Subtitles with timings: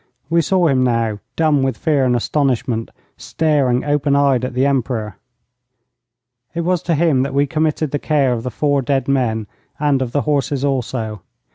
[0.31, 5.17] We saw him now, dumb with fear and astonishment, staring open eyed at the Emperor.
[6.55, 9.45] It was to him that we committed the care of the four dead men
[9.79, 11.21] and of the horses also.